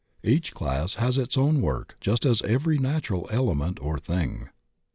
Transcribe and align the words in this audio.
Each 0.23 0.51
class 0.51 0.95
has 0.95 1.19
its 1.19 1.37
own 1.37 1.61
work 1.61 1.95
just 2.01 2.25
as 2.25 2.39
has 2.39 2.49
every 2.49 2.79
natural 2.79 3.27
element 3.29 3.79
or 3.79 3.99
thing. 3.99 4.49